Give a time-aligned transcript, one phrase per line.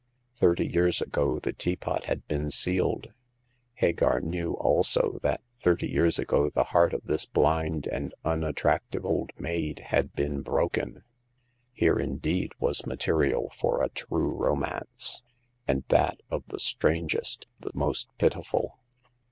[0.39, 3.13] Thirty years ago the teapot had been sealed;
[3.75, 9.05] Hagar knew also that thirty years ago the heart of this blind and unat tractive
[9.05, 11.03] old maid had been broken.
[11.71, 15.21] Here indeed was material for a true romance—
[15.67, 18.79] and that of the strangest, the most pitiful.